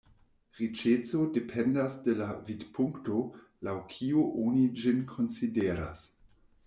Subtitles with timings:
[0.59, 3.19] Riĉeco dependas de la vidpunkto,
[3.69, 6.03] laŭ kiu oni ĝin konsideras.